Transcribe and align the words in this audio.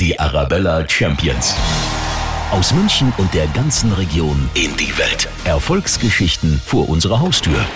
Die 0.00 0.18
Arabella 0.18 0.88
Champions. 0.88 1.54
Aus 2.52 2.72
München 2.72 3.12
und 3.18 3.34
der 3.34 3.46
ganzen 3.48 3.92
Region 3.92 4.48
in 4.54 4.74
die 4.78 4.96
Welt. 4.96 5.28
Erfolgsgeschichten 5.44 6.58
vor 6.64 6.88
unserer 6.88 7.20
Haustür. 7.20 7.66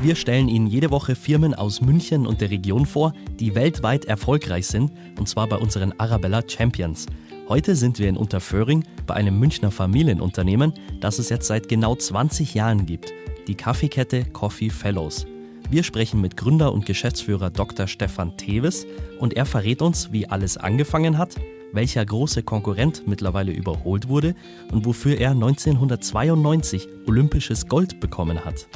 Wir 0.00 0.14
stellen 0.14 0.48
Ihnen 0.48 0.68
jede 0.68 0.92
Woche 0.92 1.16
Firmen 1.16 1.54
aus 1.54 1.80
München 1.80 2.28
und 2.28 2.40
der 2.40 2.52
Region 2.52 2.86
vor, 2.86 3.12
die 3.40 3.56
weltweit 3.56 4.04
erfolgreich 4.04 4.68
sind, 4.68 4.92
und 5.18 5.28
zwar 5.28 5.48
bei 5.48 5.56
unseren 5.56 5.92
Arabella 5.98 6.42
Champions. 6.46 7.06
Heute 7.48 7.74
sind 7.74 7.98
wir 7.98 8.08
in 8.08 8.16
Unterföhring 8.16 8.84
bei 9.08 9.14
einem 9.14 9.40
Münchner 9.40 9.72
Familienunternehmen, 9.72 10.72
das 11.00 11.18
es 11.18 11.28
jetzt 11.28 11.48
seit 11.48 11.68
genau 11.68 11.96
20 11.96 12.54
Jahren 12.54 12.86
gibt, 12.86 13.12
die 13.48 13.56
Kaffeekette 13.56 14.26
Coffee 14.26 14.70
Fellows. 14.70 15.26
Wir 15.70 15.82
sprechen 15.82 16.22
mit 16.22 16.38
Gründer 16.38 16.72
und 16.72 16.86
Geschäftsführer 16.86 17.50
Dr. 17.50 17.88
Stefan 17.88 18.38
Teves 18.38 18.86
und 19.18 19.34
er 19.34 19.44
verrät 19.44 19.82
uns, 19.82 20.10
wie 20.12 20.26
alles 20.26 20.56
angefangen 20.56 21.18
hat, 21.18 21.34
welcher 21.74 22.06
große 22.06 22.42
Konkurrent 22.42 23.02
mittlerweile 23.06 23.52
überholt 23.52 24.08
wurde 24.08 24.34
und 24.72 24.86
wofür 24.86 25.18
er 25.18 25.32
1992 25.32 26.88
olympisches 27.06 27.68
Gold 27.68 28.00
bekommen 28.00 28.46
hat. 28.46 28.66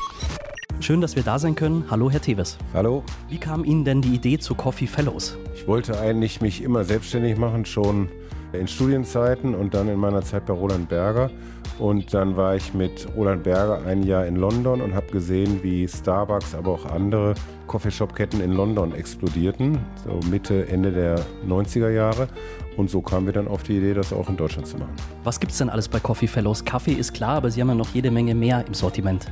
Schön, 0.81 1.01
dass 1.01 1.17
wir 1.17 1.23
da 1.23 1.39
sein 1.39 1.55
können. 1.55 1.87
Hallo, 1.89 2.11
Herr 2.11 2.21
Teves. 2.21 2.59
Hallo. 2.75 3.03
Wie 3.31 3.39
kam 3.39 3.65
Ihnen 3.65 3.87
denn 3.87 4.03
die 4.03 4.15
Idee 4.15 4.39
zu 4.39 4.55
Coffee 4.55 4.87
Fellows? 4.87 5.39
Ich 5.55 5.67
wollte 5.67 5.99
eigentlich 5.99 6.43
mich 6.43 6.61
immer 6.61 6.85
selbstständig 6.85 7.39
machen, 7.39 7.65
schon 7.65 8.11
in 8.53 8.69
Studienzeiten 8.69 9.55
und 9.55 9.75
dann 9.75 9.89
in 9.89 9.99
meiner 9.99 10.23
Zeit 10.23 10.47
bei 10.47 10.53
Roland 10.53 10.89
Berger. 10.89 11.31
Und 11.79 12.13
dann 12.13 12.37
war 12.37 12.55
ich 12.55 12.75
mit 12.75 13.09
Roland 13.17 13.43
Berger 13.43 13.85
ein 13.87 14.03
Jahr 14.03 14.27
in 14.27 14.37
London 14.37 14.81
und 14.81 14.95
habe 14.95 15.07
gesehen, 15.07 15.63
wie 15.63 15.89
Starbucks, 15.89 16.55
aber 16.55 16.73
auch 16.73 16.87
andere 16.87 17.35
Coffeeshop-Ketten 17.67 18.41
in 18.41 18.53
London 18.53 18.95
explodierten, 18.95 19.79
so 20.05 20.21
Mitte, 20.29 20.69
Ende 20.69 20.93
der 20.93 21.25
90er 21.49 21.91
Jahre. 21.91 22.29
Und 22.77 22.91
so 22.91 23.01
kamen 23.01 23.27
wir 23.27 23.33
dann 23.33 23.49
auf 23.49 23.63
die 23.63 23.79
Idee, 23.79 23.95
das 23.95 24.13
auch 24.13 24.29
in 24.29 24.37
Deutschland 24.37 24.67
zu 24.67 24.77
machen. 24.77 24.95
Was 25.25 25.41
gibt 25.41 25.53
es 25.53 25.59
denn 25.59 25.71
alles 25.71 25.89
bei 25.89 26.01
Coffee 26.01 26.27
Fellows? 26.27 26.65
Kaffee 26.65 26.93
ist 26.93 27.13
klar, 27.15 27.37
aber 27.37 27.51
Sie 27.51 27.61
haben 27.61 27.69
ja 27.69 27.75
noch 27.75 27.91
jede 27.95 28.11
Menge 28.11 28.35
mehr 28.35 28.65
im 28.67 28.75
Sortiment. 28.75 29.27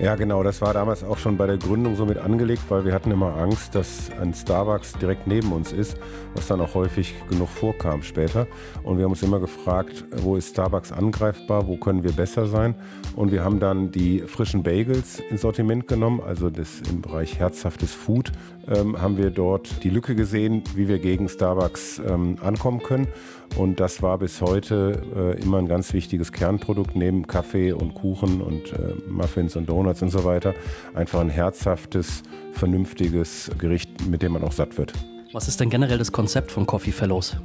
Ja, 0.00 0.14
genau. 0.14 0.44
Das 0.44 0.60
war 0.60 0.72
damals 0.74 1.02
auch 1.02 1.18
schon 1.18 1.36
bei 1.36 1.48
der 1.48 1.56
Gründung 1.56 1.96
so 1.96 2.06
mit 2.06 2.18
angelegt, 2.18 2.62
weil 2.68 2.84
wir 2.84 2.92
hatten 2.92 3.10
immer 3.10 3.36
Angst, 3.36 3.74
dass 3.74 4.10
ein 4.20 4.32
Starbucks 4.32 4.92
direkt 4.92 5.26
neben 5.26 5.50
uns 5.50 5.72
ist, 5.72 5.96
was 6.34 6.46
dann 6.46 6.60
auch 6.60 6.74
häufig 6.74 7.16
genug 7.28 7.48
vorkam 7.48 8.02
später. 8.04 8.46
Und 8.84 8.98
wir 8.98 9.04
haben 9.04 9.10
uns 9.10 9.24
immer 9.24 9.40
gefragt, 9.40 10.04
wo 10.22 10.36
ist 10.36 10.50
Starbucks 10.50 10.92
angreifbar, 10.92 11.66
wo 11.66 11.76
können 11.76 12.04
wir 12.04 12.12
besser 12.12 12.46
sein? 12.46 12.76
Und 13.16 13.32
wir 13.32 13.42
haben 13.42 13.58
dann 13.58 13.90
die 13.90 14.20
frischen 14.20 14.62
Bagels 14.62 15.20
ins 15.30 15.40
Sortiment 15.40 15.88
genommen, 15.88 16.20
also 16.24 16.48
das 16.48 16.80
im 16.88 17.00
Bereich 17.00 17.40
herzhaftes 17.40 17.92
Food, 17.92 18.30
ähm, 18.68 19.00
haben 19.00 19.16
wir 19.16 19.30
dort 19.30 19.82
die 19.82 19.90
Lücke 19.90 20.14
gesehen, 20.14 20.62
wie 20.76 20.88
wir 20.88 20.98
gegen 20.98 21.28
Starbucks 21.28 22.00
ähm, 22.06 22.36
ankommen 22.40 22.82
können. 22.82 23.08
Und 23.56 23.80
das 23.80 24.02
war 24.02 24.18
bis 24.18 24.40
heute 24.42 25.02
äh, 25.16 25.42
immer 25.42 25.58
ein 25.58 25.68
ganz 25.68 25.92
wichtiges 25.92 26.32
Kernprodukt 26.32 26.94
neben 26.94 27.26
Kaffee 27.26 27.72
und 27.72 27.94
Kuchen 27.94 28.40
und 28.40 28.72
äh, 28.72 28.94
Muffins 29.08 29.56
und 29.56 29.68
Donuts 29.68 29.87
und 30.02 30.10
so 30.10 30.24
weiter. 30.24 30.54
Einfach 30.94 31.20
ein 31.20 31.30
herzhaftes, 31.30 32.22
vernünftiges 32.52 33.50
Gericht, 33.58 34.06
mit 34.08 34.22
dem 34.22 34.32
man 34.32 34.44
auch 34.44 34.52
satt 34.52 34.78
wird. 34.78 34.92
Was 35.32 35.48
ist 35.48 35.60
denn 35.60 35.70
generell 35.70 35.98
das 35.98 36.12
Konzept 36.12 36.50
von 36.50 36.66
Coffee 36.66 36.92
Fellows? 36.92 37.36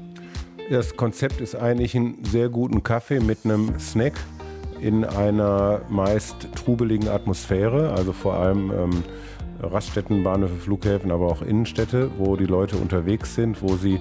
Das 0.70 0.96
Konzept 0.96 1.42
ist 1.42 1.56
eigentlich 1.56 1.96
einen 1.96 2.24
sehr 2.24 2.50
guten 2.50 2.84
Kaffee 2.84 3.20
mit 3.20 3.40
einem 3.44 3.78
Snack 3.80 4.14
in 4.80 5.06
einer 5.06 5.82
meist 5.90 6.48
trubeligen 6.56 7.10
Atmosphäre, 7.10 7.92
also 7.92 8.12
vor 8.12 8.36
allem 8.36 8.72
ähm, 8.72 9.04
Raststätten, 9.62 10.24
Bahnhöfe, 10.24 10.56
Flughäfen, 10.56 11.12
aber 11.12 11.28
auch 11.28 11.42
Innenstädte, 11.42 12.12
wo 12.18 12.36
die 12.36 12.46
Leute 12.46 12.78
unterwegs 12.78 13.36
sind, 13.36 13.62
wo 13.62 13.76
sie 13.76 14.00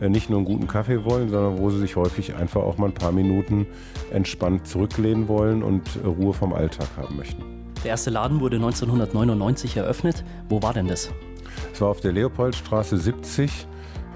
äh, 0.00 0.08
nicht 0.08 0.30
nur 0.30 0.38
einen 0.38 0.46
guten 0.46 0.66
Kaffee 0.66 1.04
wollen, 1.04 1.28
sondern 1.28 1.58
wo 1.58 1.70
sie 1.70 1.78
sich 1.78 1.96
häufig 1.96 2.34
einfach 2.34 2.62
auch 2.62 2.78
mal 2.78 2.86
ein 2.86 2.94
paar 2.94 3.12
Minuten 3.12 3.66
entspannt 4.12 4.66
zurücklehnen 4.66 5.28
wollen 5.28 5.62
und 5.62 5.82
äh, 6.02 6.06
Ruhe 6.06 6.34
vom 6.34 6.52
Alltag 6.52 6.88
haben 6.96 7.16
möchten. 7.16 7.53
Der 7.84 7.90
erste 7.90 8.08
Laden 8.08 8.40
wurde 8.40 8.56
1999 8.56 9.76
eröffnet. 9.76 10.24
Wo 10.48 10.62
war 10.62 10.72
denn 10.72 10.88
das? 10.88 11.10
Es 11.70 11.82
war 11.82 11.88
auf 11.88 12.00
der 12.00 12.12
Leopoldstraße 12.12 12.96
70, 12.96 13.66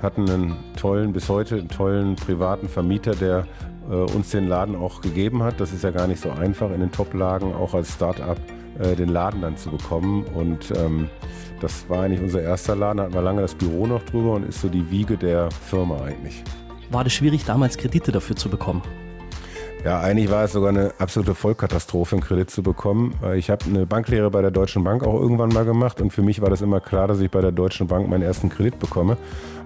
hatten 0.02 0.28
einen 0.28 0.56
tollen, 0.74 1.12
bis 1.12 1.28
heute 1.28 1.56
einen 1.56 1.68
tollen 1.68 2.16
privaten 2.16 2.68
Vermieter, 2.68 3.14
der 3.14 3.46
äh, 3.90 3.94
uns 3.94 4.30
den 4.30 4.48
Laden 4.48 4.74
auch 4.74 5.02
gegeben 5.02 5.42
hat. 5.42 5.60
Das 5.60 5.74
ist 5.74 5.84
ja 5.84 5.90
gar 5.90 6.06
nicht 6.06 6.20
so 6.20 6.30
einfach 6.30 6.70
in 6.70 6.80
den 6.80 6.90
Top-Lagen, 6.90 7.54
auch 7.54 7.74
als 7.74 7.92
Start-up 7.92 8.38
äh, 8.78 8.96
den 8.96 9.10
Laden 9.10 9.42
dann 9.42 9.58
zu 9.58 9.70
bekommen. 9.70 10.24
Und 10.34 10.70
ähm, 10.74 11.10
das 11.60 11.90
war 11.90 12.04
eigentlich 12.04 12.22
unser 12.22 12.40
erster 12.40 12.74
Laden, 12.74 12.96
da 12.96 13.02
hatten 13.04 13.14
wir 13.14 13.22
lange 13.22 13.42
das 13.42 13.54
Büro 13.54 13.86
noch 13.86 14.02
drüber 14.04 14.32
und 14.32 14.48
ist 14.48 14.62
so 14.62 14.70
die 14.70 14.90
Wiege 14.90 15.18
der 15.18 15.50
Firma 15.50 16.00
eigentlich. 16.04 16.42
War 16.90 17.04
das 17.04 17.12
schwierig, 17.12 17.44
damals 17.44 17.76
Kredite 17.76 18.12
dafür 18.12 18.34
zu 18.34 18.48
bekommen? 18.48 18.80
Ja, 19.84 20.00
eigentlich 20.00 20.28
war 20.28 20.44
es 20.44 20.52
sogar 20.52 20.70
eine 20.70 20.92
absolute 20.98 21.36
Vollkatastrophe, 21.36 22.16
einen 22.16 22.22
Kredit 22.22 22.50
zu 22.50 22.62
bekommen. 22.62 23.14
Ich 23.36 23.48
habe 23.48 23.64
eine 23.66 23.86
Banklehre 23.86 24.28
bei 24.28 24.42
der 24.42 24.50
Deutschen 24.50 24.82
Bank 24.82 25.04
auch 25.04 25.20
irgendwann 25.20 25.50
mal 25.50 25.64
gemacht 25.64 26.00
und 26.00 26.12
für 26.12 26.22
mich 26.22 26.42
war 26.42 26.50
das 26.50 26.62
immer 26.62 26.80
klar, 26.80 27.06
dass 27.06 27.20
ich 27.20 27.30
bei 27.30 27.40
der 27.40 27.52
Deutschen 27.52 27.86
Bank 27.86 28.08
meinen 28.08 28.22
ersten 28.22 28.48
Kredit 28.48 28.80
bekomme. 28.80 29.16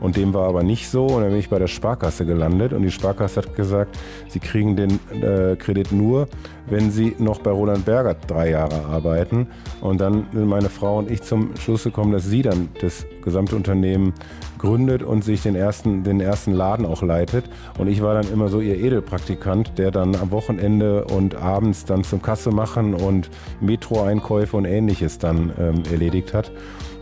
Und 0.00 0.16
dem 0.16 0.34
war 0.34 0.48
aber 0.48 0.62
nicht 0.62 0.88
so 0.90 1.06
und 1.06 1.22
dann 1.22 1.30
bin 1.30 1.38
ich 1.38 1.48
bei 1.48 1.58
der 1.58 1.66
Sparkasse 1.66 2.26
gelandet 2.26 2.72
und 2.72 2.82
die 2.82 2.90
Sparkasse 2.90 3.40
hat 3.40 3.56
gesagt, 3.56 3.96
sie 4.28 4.40
kriegen 4.40 4.76
den 4.76 5.00
äh, 5.22 5.56
Kredit 5.56 5.92
nur, 5.92 6.28
wenn 6.66 6.90
sie 6.90 7.16
noch 7.18 7.38
bei 7.40 7.50
Roland 7.50 7.84
Berger 7.84 8.14
drei 8.26 8.50
Jahre 8.50 8.84
arbeiten. 8.84 9.46
Und 9.80 10.00
dann 10.00 10.26
sind 10.32 10.46
meine 10.46 10.68
Frau 10.68 10.98
und 10.98 11.10
ich 11.10 11.22
zum 11.22 11.56
Schluss 11.56 11.84
gekommen, 11.84 12.12
dass 12.12 12.24
sie 12.24 12.42
dann 12.42 12.68
das 12.80 13.06
gesamte 13.22 13.56
Unternehmen 13.56 14.12
gründet 14.58 15.02
und 15.02 15.24
sich 15.24 15.42
den 15.42 15.54
ersten, 15.54 16.04
den 16.04 16.20
ersten 16.20 16.52
Laden 16.52 16.86
auch 16.86 17.02
leitet. 17.02 17.44
Und 17.78 17.88
ich 17.88 18.02
war 18.02 18.14
dann 18.14 18.32
immer 18.32 18.48
so 18.48 18.60
ihr 18.60 18.76
Edelpraktikant, 18.76 19.78
der 19.78 19.90
dann 19.90 20.14
am 20.16 20.30
Wochenende 20.30 21.04
und 21.04 21.34
abends 21.34 21.84
dann 21.84 22.04
zum 22.04 22.22
Kasse 22.22 22.50
machen 22.50 22.94
und 22.94 23.30
Metro-Einkäufe 23.60 24.56
und 24.56 24.64
ähnliches 24.64 25.18
dann 25.18 25.52
ähm, 25.58 25.82
erledigt 25.90 26.34
hat. 26.34 26.52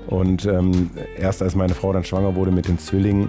Und 0.07 0.47
ähm, 0.47 0.91
erst 1.17 1.43
als 1.43 1.55
meine 1.55 1.75
Frau 1.75 1.93
dann 1.93 2.05
schwanger 2.05 2.35
wurde 2.35 2.51
mit 2.51 2.67
den 2.67 2.79
Zwillingen, 2.79 3.29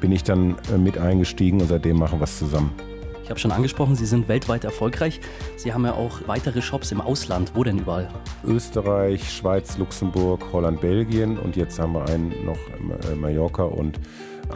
bin 0.00 0.12
ich 0.12 0.24
dann 0.24 0.56
äh, 0.74 0.78
mit 0.78 0.98
eingestiegen 0.98 1.60
und 1.60 1.68
seitdem 1.68 1.98
machen 1.98 2.18
wir 2.18 2.24
es 2.24 2.38
zusammen. 2.38 2.89
Ich 3.30 3.32
habe 3.32 3.38
schon 3.38 3.52
angesprochen, 3.52 3.94
Sie 3.94 4.06
sind 4.06 4.26
weltweit 4.26 4.64
erfolgreich. 4.64 5.20
Sie 5.56 5.72
haben 5.72 5.84
ja 5.84 5.92
auch 5.92 6.26
weitere 6.26 6.60
Shops 6.60 6.90
im 6.90 7.00
Ausland. 7.00 7.52
Wo 7.54 7.62
denn 7.62 7.78
überall? 7.78 8.08
Österreich, 8.44 9.32
Schweiz, 9.32 9.78
Luxemburg, 9.78 10.46
Holland, 10.52 10.80
Belgien 10.80 11.38
und 11.38 11.54
jetzt 11.54 11.78
haben 11.78 11.92
wir 11.92 12.06
einen 12.06 12.30
noch 12.44 12.58
in 12.76 12.90
äh, 12.90 13.14
Mallorca 13.14 13.62
und 13.62 14.00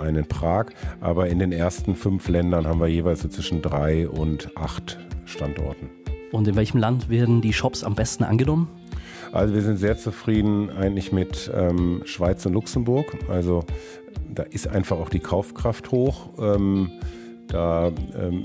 einen 0.03 0.17
in 0.17 0.27
Prag. 0.27 0.71
Aber 1.01 1.29
in 1.29 1.39
den 1.39 1.53
ersten 1.53 1.95
fünf 1.95 2.27
Ländern 2.27 2.67
haben 2.67 2.81
wir 2.81 2.89
jeweils 2.89 3.23
so 3.23 3.29
zwischen 3.29 3.63
drei 3.63 4.09
und 4.09 4.51
acht 4.57 4.99
Standorten. 5.25 5.89
Und 6.33 6.49
in 6.49 6.57
welchem 6.57 6.79
Land 6.79 7.09
werden 7.09 7.43
die 7.43 7.53
Shops 7.53 7.85
am 7.85 7.95
besten 7.95 8.25
angenommen? 8.25 8.67
Also 9.31 9.55
wir 9.55 9.63
sind 9.63 9.77
sehr 9.77 9.99
zufrieden 9.99 10.71
eigentlich 10.71 11.13
mit 11.13 11.49
ähm, 11.55 12.03
Schweiz 12.07 12.45
und 12.45 12.55
Luxemburg. 12.55 13.17
Also 13.29 13.63
da 14.35 14.43
ist 14.43 14.67
einfach 14.67 14.99
auch 14.99 15.11
die 15.11 15.21
Kaufkraft 15.21 15.93
hoch. 15.93 16.31
Ähm, 16.41 16.91
da, 17.55 17.93
ähm, 18.19 18.43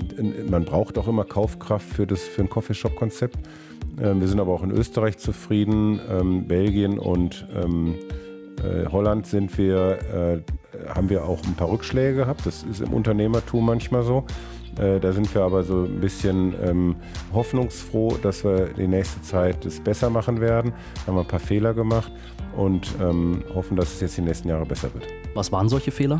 man 0.48 0.64
braucht 0.64 0.96
auch 0.96 1.08
immer 1.08 1.24
Kaufkraft 1.24 1.86
für, 1.86 2.06
das, 2.06 2.22
für 2.22 2.42
ein 2.42 2.48
Coffeeshop-Konzept. 2.48 3.36
Ähm, 4.00 4.20
wir 4.20 4.28
sind 4.28 4.38
aber 4.38 4.52
auch 4.52 4.62
in 4.62 4.70
Österreich 4.70 5.18
zufrieden, 5.18 6.00
ähm, 6.08 6.46
Belgien 6.46 6.98
und 6.98 7.46
äh, 8.62 8.86
Holland 8.90 9.26
sind 9.26 9.56
wir, 9.58 9.98
äh, 10.14 10.88
haben 10.94 11.10
wir 11.10 11.24
auch 11.24 11.42
ein 11.44 11.54
paar 11.54 11.70
Rückschläge 11.70 12.16
gehabt. 12.18 12.46
Das 12.46 12.62
ist 12.62 12.80
im 12.80 12.92
Unternehmertum 12.92 13.66
manchmal 13.66 14.02
so. 14.02 14.24
Äh, 14.78 15.00
da 15.00 15.12
sind 15.12 15.34
wir 15.34 15.42
aber 15.42 15.64
so 15.64 15.84
ein 15.84 16.00
bisschen 16.00 16.54
ähm, 16.62 16.96
hoffnungsfroh, 17.32 18.16
dass 18.22 18.44
wir 18.44 18.66
die 18.68 18.86
nächste 18.86 19.20
Zeit 19.22 19.64
das 19.64 19.80
besser 19.80 20.10
machen 20.10 20.40
werden. 20.40 20.72
Haben 21.06 21.16
wir 21.16 21.22
ein 21.22 21.26
paar 21.26 21.40
Fehler 21.40 21.74
gemacht 21.74 22.12
und 22.56 22.94
ähm, 23.00 23.42
hoffen, 23.54 23.76
dass 23.76 23.94
es 23.94 24.00
jetzt 24.00 24.16
die 24.18 24.22
nächsten 24.22 24.48
Jahre 24.48 24.66
besser 24.66 24.92
wird. 24.94 25.06
Was 25.34 25.50
waren 25.50 25.68
solche 25.68 25.90
Fehler? 25.90 26.18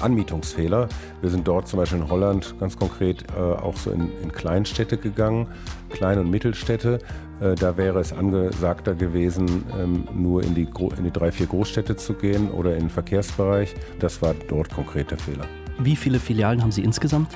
Anmietungsfehler. 0.00 0.88
Wir 1.20 1.30
sind 1.30 1.46
dort 1.46 1.68
zum 1.68 1.78
Beispiel 1.78 1.98
in 1.98 2.08
Holland 2.08 2.54
ganz 2.60 2.76
konkret 2.76 3.24
äh, 3.36 3.40
auch 3.40 3.76
so 3.76 3.90
in, 3.90 4.10
in, 4.22 4.32
Kleinstädte 4.32 4.96
gegangen, 4.96 5.48
Klein- 5.90 6.18
und 6.18 6.30
Mittelstädte. 6.30 6.98
Äh, 7.40 7.54
da 7.54 7.76
wäre 7.76 8.00
es 8.00 8.12
angesagter 8.12 8.94
gewesen, 8.94 9.64
ähm, 9.78 10.04
nur 10.14 10.42
in 10.42 10.54
die, 10.54 10.68
in 10.96 11.04
die 11.04 11.10
drei, 11.10 11.32
vier 11.32 11.46
Großstädte 11.46 11.96
zu 11.96 12.14
gehen 12.14 12.50
oder 12.50 12.74
in 12.74 12.84
den 12.84 12.90
Verkehrsbereich. 12.90 13.74
Das 13.98 14.22
war 14.22 14.34
dort 14.48 14.70
konkret 14.70 15.10
der 15.10 15.18
Fehler. 15.18 15.44
Wie 15.78 15.96
viele 15.96 16.18
Filialen 16.18 16.62
haben 16.62 16.72
Sie 16.72 16.82
insgesamt? 16.82 17.34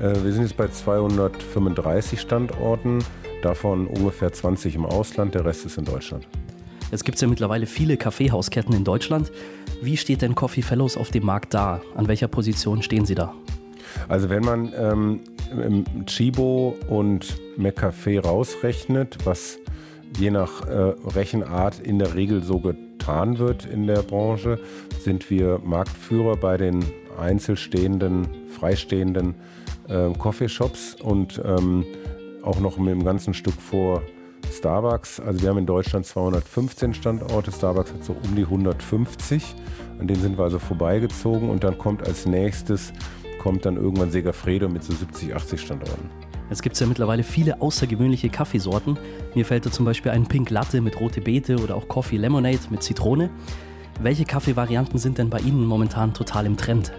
Äh, 0.00 0.14
wir 0.22 0.32
sind 0.32 0.42
jetzt 0.42 0.56
bei 0.56 0.68
235 0.68 2.20
Standorten, 2.20 2.98
davon 3.42 3.86
ungefähr 3.86 4.32
20 4.32 4.74
im 4.74 4.84
Ausland, 4.84 5.34
der 5.34 5.44
Rest 5.44 5.64
ist 5.64 5.78
in 5.78 5.84
Deutschland. 5.84 6.26
Jetzt 6.90 7.04
gibt 7.04 7.16
es 7.16 7.22
ja 7.22 7.28
mittlerweile 7.28 7.66
viele 7.66 7.96
Kaffeehausketten 7.96 8.74
in 8.74 8.84
Deutschland. 8.84 9.30
Wie 9.82 9.96
steht 9.96 10.22
denn 10.22 10.34
Coffee 10.34 10.62
Fellows 10.62 10.96
auf 10.96 11.10
dem 11.10 11.24
Markt 11.24 11.54
da? 11.54 11.80
An 11.94 12.08
welcher 12.08 12.28
Position 12.28 12.82
stehen 12.82 13.04
Sie 13.04 13.14
da? 13.14 13.34
Also 14.08 14.28
wenn 14.30 14.42
man 14.42 14.72
ähm, 14.76 15.84
Chibo 16.06 16.76
und 16.88 17.38
McCafé 17.58 18.20
rausrechnet, 18.20 19.18
was 19.24 19.58
je 20.18 20.30
nach 20.30 20.66
äh, 20.66 20.94
Rechenart 21.14 21.80
in 21.80 21.98
der 21.98 22.14
Regel 22.14 22.42
so 22.42 22.58
getan 22.58 23.38
wird 23.38 23.66
in 23.66 23.86
der 23.86 24.02
Branche, 24.02 24.58
sind 25.02 25.28
wir 25.30 25.60
Marktführer 25.62 26.36
bei 26.36 26.56
den 26.56 26.84
einzelstehenden, 27.18 28.28
freistehenden 28.58 29.34
äh, 29.88 30.10
Coffeeshops 30.18 30.94
und 30.94 31.40
ähm, 31.44 31.84
auch 32.42 32.60
noch 32.60 32.78
mit 32.78 32.92
einem 32.92 33.04
ganzen 33.04 33.34
Stück 33.34 33.60
vor 33.60 34.02
Starbucks. 34.52 35.20
Also 35.20 35.42
wir 35.42 35.50
haben 35.50 35.58
in 35.58 35.66
Deutschland 35.66 36.06
215 36.06 36.94
Standorte, 36.94 37.52
Starbucks 37.52 37.92
hat 37.92 38.04
so 38.04 38.12
um 38.12 38.34
die 38.34 38.42
150. 38.42 39.54
An 40.00 40.06
denen 40.06 40.20
sind 40.20 40.38
wir 40.38 40.44
also 40.44 40.58
vorbeigezogen 40.58 41.50
und 41.50 41.64
dann 41.64 41.78
kommt 41.78 42.06
als 42.06 42.26
nächstes 42.26 42.92
kommt 43.38 43.64
dann 43.64 43.76
irgendwann 43.76 44.10
Segafredo 44.10 44.68
mit 44.68 44.82
so 44.82 44.92
70, 44.92 45.34
80 45.34 45.60
Standorten. 45.60 46.10
Es 46.50 46.62
gibt 46.62 46.78
ja 46.80 46.86
mittlerweile 46.86 47.22
viele 47.22 47.60
außergewöhnliche 47.60 48.30
Kaffeesorten. 48.30 48.98
Mir 49.34 49.44
fällt 49.44 49.66
da 49.66 49.70
zum 49.70 49.84
Beispiel 49.84 50.12
ein 50.12 50.26
Pink 50.26 50.50
Latte 50.50 50.80
mit 50.80 50.98
rote 50.98 51.20
Beete 51.20 51.56
oder 51.58 51.76
auch 51.76 51.88
Coffee 51.88 52.16
Lemonade 52.16 52.58
mit 52.70 52.82
Zitrone. 52.82 53.30
Welche 54.00 54.24
Kaffeevarianten 54.24 54.98
sind 54.98 55.18
denn 55.18 55.30
bei 55.30 55.40
Ihnen 55.40 55.64
momentan 55.64 56.14
total 56.14 56.46
im 56.46 56.56
Trend? 56.56 56.92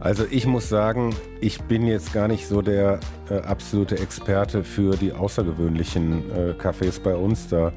Also 0.00 0.24
ich 0.30 0.46
muss 0.46 0.70
sagen, 0.70 1.14
ich 1.42 1.60
bin 1.64 1.86
jetzt 1.86 2.14
gar 2.14 2.26
nicht 2.26 2.46
so 2.46 2.62
der 2.62 3.00
äh, 3.28 3.34
absolute 3.40 3.98
Experte 3.98 4.64
für 4.64 4.96
die 4.96 5.12
außergewöhnlichen 5.12 6.22
äh, 6.32 6.54
Kaffees 6.54 6.98
bei 6.98 7.14
uns. 7.14 7.48
Da, 7.48 7.72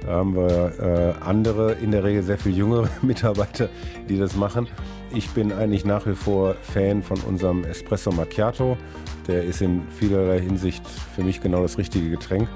da 0.00 0.08
haben 0.08 0.34
wir 0.34 0.72
äh, 1.20 1.22
andere, 1.22 1.72
in 1.74 1.90
der 1.90 2.02
Regel 2.02 2.22
sehr 2.22 2.38
viel 2.38 2.56
jüngere 2.56 2.88
Mitarbeiter, 3.02 3.68
die 4.08 4.16
das 4.18 4.36
machen. 4.36 4.68
Ich 5.12 5.28
bin 5.30 5.52
eigentlich 5.52 5.84
nach 5.84 6.06
wie 6.06 6.14
vor 6.14 6.54
Fan 6.62 7.02
von 7.02 7.20
unserem 7.20 7.64
Espresso 7.64 8.10
Macchiato. 8.10 8.78
Der 9.28 9.44
ist 9.44 9.60
in 9.60 9.82
vielerlei 9.90 10.40
Hinsicht 10.40 10.86
für 11.14 11.22
mich 11.22 11.42
genau 11.42 11.60
das 11.60 11.76
richtige 11.76 12.08
Getränk. 12.08 12.48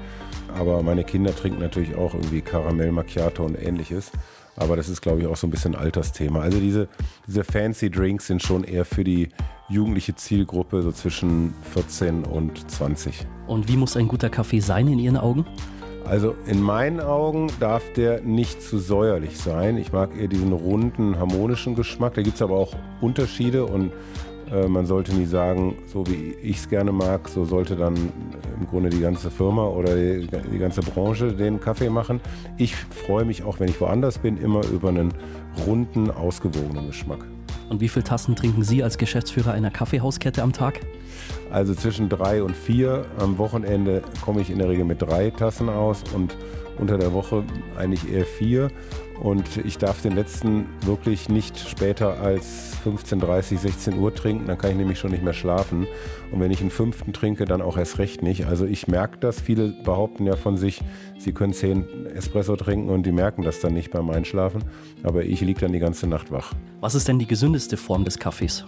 Aber 0.57 0.81
meine 0.81 1.03
Kinder 1.03 1.35
trinken 1.35 1.59
natürlich 1.59 1.95
auch 1.95 2.15
irgendwie 2.15 2.41
Karamell 2.41 2.91
Macchiato 2.91 3.45
und 3.45 3.55
ähnliches. 3.55 4.11
Aber 4.55 4.75
das 4.75 4.89
ist, 4.89 5.01
glaube 5.01 5.21
ich, 5.21 5.27
auch 5.27 5.37
so 5.37 5.47
ein 5.47 5.51
bisschen 5.51 5.75
Altersthema. 5.75 6.41
Also 6.41 6.59
diese, 6.59 6.87
diese 7.27 7.43
fancy 7.43 7.89
Drinks 7.89 8.27
sind 8.27 8.41
schon 8.43 8.63
eher 8.63 8.85
für 8.85 9.03
die 9.03 9.29
jugendliche 9.69 10.15
Zielgruppe, 10.15 10.81
so 10.81 10.91
zwischen 10.91 11.53
14 11.73 12.25
und 12.25 12.69
20. 12.69 13.25
Und 13.47 13.67
wie 13.67 13.77
muss 13.77 13.95
ein 13.95 14.07
guter 14.07 14.29
Kaffee 14.29 14.59
sein 14.59 14.87
in 14.87 14.99
Ihren 14.99 15.17
Augen? 15.17 15.45
Also 16.05 16.35
in 16.45 16.61
meinen 16.61 16.99
Augen 16.99 17.47
darf 17.59 17.83
der 17.93 18.21
nicht 18.21 18.61
zu 18.61 18.79
säuerlich 18.79 19.37
sein. 19.37 19.77
Ich 19.77 19.93
mag 19.93 20.15
eher 20.17 20.27
diesen 20.27 20.51
runden, 20.51 21.17
harmonischen 21.17 21.75
Geschmack. 21.75 22.15
Da 22.15 22.21
gibt 22.21 22.35
es 22.35 22.41
aber 22.41 22.57
auch 22.57 22.75
Unterschiede 22.99 23.65
und 23.65 23.91
äh, 24.51 24.67
man 24.67 24.85
sollte 24.85 25.13
nie 25.15 25.25
sagen, 25.25 25.75
so 25.91 26.05
wie 26.07 26.35
ich 26.41 26.57
es 26.57 26.69
gerne 26.69 26.91
mag, 26.91 27.29
so 27.29 27.45
sollte 27.45 27.75
dann 27.75 27.95
im 27.95 28.67
Grunde 28.67 28.89
die 28.89 28.99
ganze 28.99 29.31
Firma 29.31 29.65
oder 29.67 29.95
die, 29.95 30.27
die 30.51 30.59
ganze 30.59 30.81
Branche 30.81 31.33
den 31.33 31.59
Kaffee 31.59 31.89
machen. 31.89 32.19
Ich 32.57 32.75
freue 32.75 33.25
mich 33.25 33.43
auch, 33.43 33.59
wenn 33.59 33.69
ich 33.69 33.79
woanders 33.79 34.17
bin, 34.17 34.37
immer 34.37 34.65
über 34.67 34.89
einen 34.89 35.13
runden, 35.65 36.11
ausgewogenen 36.11 36.87
Geschmack. 36.87 37.25
Und 37.69 37.79
wie 37.79 37.87
viele 37.87 38.03
Tassen 38.03 38.35
trinken 38.35 38.63
Sie 38.63 38.83
als 38.83 38.97
Geschäftsführer 38.97 39.53
einer 39.53 39.71
Kaffeehauskette 39.71 40.43
am 40.43 40.51
Tag? 40.51 40.81
Also 41.51 41.73
zwischen 41.73 42.09
drei 42.09 42.43
und 42.43 42.55
vier. 42.55 43.05
Am 43.17 43.37
Wochenende 43.37 44.01
komme 44.23 44.41
ich 44.41 44.49
in 44.49 44.57
der 44.57 44.67
Regel 44.67 44.83
mit 44.83 45.01
drei 45.01 45.29
Tassen 45.29 45.69
aus 45.69 46.03
und 46.13 46.35
unter 46.77 46.97
der 46.97 47.13
Woche 47.13 47.43
eigentlich 47.77 48.11
eher 48.11 48.25
vier. 48.25 48.69
Und 49.21 49.57
ich 49.63 49.77
darf 49.77 50.01
den 50.01 50.15
letzten 50.15 50.65
wirklich 50.83 51.29
nicht 51.29 51.59
später 51.59 52.19
als 52.19 52.75
15.30, 52.83 53.59
16 53.59 53.99
Uhr 53.99 54.15
trinken, 54.15 54.47
dann 54.47 54.57
kann 54.57 54.71
ich 54.71 54.77
nämlich 54.77 54.97
schon 54.97 55.11
nicht 55.11 55.23
mehr 55.23 55.33
schlafen. 55.33 55.85
Und 56.31 56.39
wenn 56.39 56.49
ich 56.49 56.59
einen 56.59 56.71
fünften 56.71 57.13
trinke, 57.13 57.45
dann 57.45 57.61
auch 57.61 57.77
erst 57.77 57.99
recht 57.99 58.23
nicht. 58.23 58.47
Also 58.47 58.65
ich 58.65 58.87
merke 58.87 59.19
das. 59.19 59.39
Viele 59.39 59.75
behaupten 59.83 60.25
ja 60.25 60.35
von 60.35 60.57
sich, 60.57 60.81
sie 61.19 61.33
können 61.33 61.53
zehn 61.53 62.07
Espresso 62.07 62.55
trinken 62.55 62.89
und 62.89 63.05
die 63.05 63.11
merken 63.11 63.43
das 63.43 63.59
dann 63.59 63.75
nicht 63.75 63.91
beim 63.91 64.09
Einschlafen. 64.09 64.63
Aber 65.03 65.23
ich 65.23 65.41
liege 65.41 65.61
dann 65.61 65.71
die 65.71 65.79
ganze 65.79 66.07
Nacht 66.07 66.31
wach. 66.31 66.53
Was 66.79 66.95
ist 66.95 67.07
denn 67.07 67.19
die 67.19 67.27
gesündeste 67.27 67.77
Form 67.77 68.03
des 68.03 68.17
Kaffees? 68.17 68.65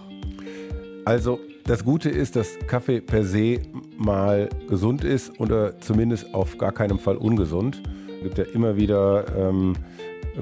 Also 1.04 1.40
das 1.64 1.84
Gute 1.84 2.10
ist, 2.10 2.36
dass 2.36 2.56
Kaffee 2.68 3.00
per 3.00 3.24
se 3.24 3.58
mal 3.98 4.48
gesund 4.68 5.02
ist 5.02 5.40
oder 5.40 5.80
zumindest 5.80 6.32
auf 6.32 6.58
gar 6.58 6.70
keinen 6.70 7.00
Fall 7.00 7.16
ungesund. 7.16 7.82
Es 8.18 8.22
gibt 8.22 8.38
ja 8.38 8.44
immer 8.54 8.76
wieder 8.76 9.26
ähm, 9.36 9.74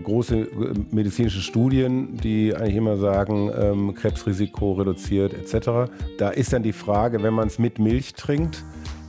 große 0.00 0.36
äh, 0.36 0.46
medizinische 0.90 1.40
Studien, 1.40 2.16
die 2.16 2.54
eigentlich 2.54 2.76
immer 2.76 2.96
sagen, 2.96 3.50
ähm, 3.58 3.94
Krebsrisiko 3.94 4.72
reduziert 4.72 5.34
etc. 5.34 5.90
Da 6.18 6.30
ist 6.30 6.52
dann 6.52 6.62
die 6.62 6.72
Frage, 6.72 7.22
wenn 7.22 7.34
man 7.34 7.48
es 7.48 7.58
mit 7.58 7.78
Milch 7.78 8.14
trinkt, 8.14 8.64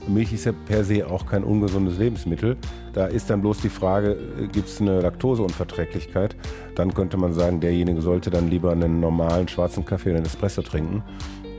Milch 0.06 0.32
ist 0.32 0.44
ja 0.44 0.52
per 0.52 0.84
se 0.84 1.06
auch 1.06 1.26
kein 1.26 1.44
ungesundes 1.44 1.98
Lebensmittel. 1.98 2.56
Da 2.92 3.06
ist 3.06 3.30
dann 3.30 3.40
bloß 3.40 3.60
die 3.60 3.68
Frage, 3.68 4.12
äh, 4.12 4.46
gibt 4.48 4.68
es 4.68 4.80
eine 4.80 5.00
Laktoseunverträglichkeit? 5.00 6.36
Dann 6.74 6.92
könnte 6.92 7.16
man 7.16 7.32
sagen, 7.32 7.60
derjenige 7.60 8.02
sollte 8.02 8.30
dann 8.30 8.50
lieber 8.50 8.72
einen 8.72 9.00
normalen 9.00 9.48
schwarzen 9.48 9.84
Kaffee 9.84 10.10
oder 10.10 10.18
einen 10.18 10.26
Espresso 10.26 10.62
trinken. 10.62 11.02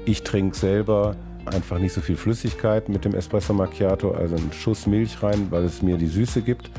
Ich 0.05 0.23
trinke 0.23 0.55
selber 0.55 1.15
einfach 1.45 1.79
nicht 1.79 1.93
so 1.93 2.01
viel 2.01 2.15
Flüssigkeit 2.15 2.89
mit 2.89 3.05
dem 3.05 3.13
Espresso 3.13 3.53
Macchiato, 3.53 4.11
also 4.11 4.35
einen 4.35 4.51
Schuss 4.51 4.87
Milch 4.87 5.21
rein, 5.21 5.47
weil 5.49 5.63
es 5.63 5.81
mir 5.81 5.97
die 5.97 6.07
Süße 6.07 6.41
gibt 6.41 6.69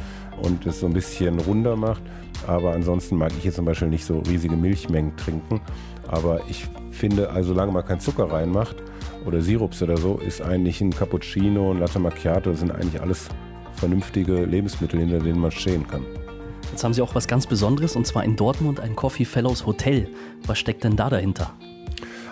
und 0.43 0.67
es 0.67 0.81
so 0.81 0.87
ein 0.87 0.93
bisschen 0.93 1.39
runder 1.41 1.77
macht. 1.77 2.03
Aber 2.47 2.73
ansonsten 2.73 3.17
mag 3.17 3.33
ich 3.37 3.45
jetzt 3.45 3.57
zum 3.57 3.65
Beispiel 3.65 3.89
nicht 3.89 4.05
so 4.05 4.21
riesige 4.21 4.57
Milchmengen 4.57 5.17
trinken. 5.17 5.61
Aber 6.09 6.41
ich 6.49 6.67
finde, 6.93 7.31
also 7.31 7.49
solange 7.49 7.73
man 7.73 7.85
keinen 7.85 8.01
Zucker 8.01 8.31
reinmacht 8.31 8.77
oder 9.25 9.43
Sirups 9.43 9.83
oder 9.83 9.97
so, 9.97 10.19
ist 10.19 10.41
eigentlich 10.41 10.81
ein 10.81 10.91
Cappuccino, 10.91 11.73
ein 11.73 11.81
Latte 11.81 11.99
Macchiato, 11.99 12.55
sind 12.55 12.71
eigentlich 12.71 13.01
alles 13.01 13.29
vernünftige 13.75 14.45
Lebensmittel, 14.45 15.01
hinter 15.01 15.19
denen 15.19 15.41
man 15.41 15.51
stehen 15.51 15.87
kann. 15.87 16.05
Jetzt 16.71 16.85
haben 16.85 16.95
Sie 16.95 17.03
auch 17.03 17.15
was 17.15 17.27
ganz 17.27 17.47
Besonderes 17.47 17.97
und 17.97 18.07
zwar 18.07 18.25
in 18.25 18.37
Dortmund 18.37 18.81
ein 18.81 18.97
Coffee 18.97 19.25
Fellows 19.25 19.67
Hotel. 19.67 20.09
Was 20.47 20.59
steckt 20.59 20.85
denn 20.85 20.97
da 20.97 21.11
dahinter? 21.11 21.53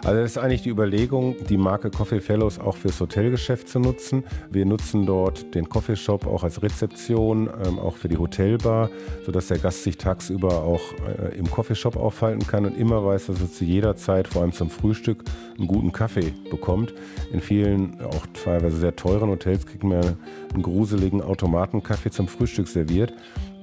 Also 0.04 0.20
das 0.20 0.32
ist 0.32 0.38
eigentlich 0.38 0.60
die 0.60 0.68
Überlegung, 0.68 1.34
die 1.48 1.56
Marke 1.56 1.90
Coffee 1.90 2.20
Fellows 2.20 2.58
auch 2.58 2.76
fürs 2.76 3.00
Hotelgeschäft 3.00 3.70
zu 3.70 3.78
nutzen. 3.80 4.22
Wir 4.50 4.66
nutzen 4.66 5.06
dort 5.06 5.54
den 5.54 5.70
Coffeeshop 5.70 6.26
auch 6.26 6.44
als 6.44 6.62
Rezeption, 6.62 7.48
ähm, 7.64 7.78
auch 7.78 7.96
für 7.96 8.08
die 8.08 8.18
Hotelbar, 8.18 8.90
sodass 9.24 9.46
der 9.46 9.56
Gast 9.56 9.82
sich 9.82 9.96
tagsüber 9.96 10.62
auch 10.62 10.82
äh, 11.08 11.38
im 11.38 11.50
Coffeeshop 11.50 11.96
aufhalten 11.96 12.46
kann 12.46 12.66
und 12.66 12.76
immer 12.76 13.02
weiß, 13.02 13.26
dass 13.26 13.40
er 13.40 13.50
zu 13.50 13.64
jeder 13.64 13.96
Zeit, 13.96 14.28
vor 14.28 14.42
allem 14.42 14.52
zum 14.52 14.68
Frühstück, 14.68 15.24
einen 15.56 15.68
guten 15.68 15.90
Kaffee 15.90 16.34
bekommt. 16.50 16.92
In 17.32 17.40
vielen, 17.40 17.98
auch 18.02 18.26
teilweise 18.44 18.76
sehr 18.76 18.94
teuren 18.94 19.30
Hotels 19.30 19.64
kriegt 19.64 19.84
man 19.84 20.18
einen 20.52 20.62
gruseligen 20.62 21.22
Automatenkaffee 21.22 22.10
zum 22.10 22.28
Frühstück 22.28 22.68
serviert. 22.68 23.14